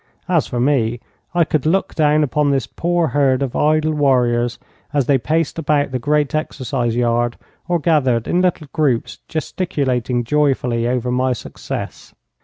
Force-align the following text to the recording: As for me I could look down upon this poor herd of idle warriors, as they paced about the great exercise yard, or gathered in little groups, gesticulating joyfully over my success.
As 0.27 0.47
for 0.47 0.59
me 0.59 0.99
I 1.35 1.43
could 1.43 1.67
look 1.67 1.93
down 1.93 2.23
upon 2.23 2.49
this 2.49 2.65
poor 2.65 3.09
herd 3.09 3.43
of 3.43 3.55
idle 3.55 3.93
warriors, 3.93 4.57
as 4.91 5.05
they 5.05 5.19
paced 5.19 5.59
about 5.59 5.91
the 5.91 5.99
great 5.99 6.33
exercise 6.33 6.95
yard, 6.95 7.37
or 7.67 7.77
gathered 7.77 8.27
in 8.27 8.41
little 8.41 8.67
groups, 8.73 9.19
gesticulating 9.27 10.23
joyfully 10.23 10.87
over 10.87 11.11
my 11.11 11.33
success. 11.33 12.15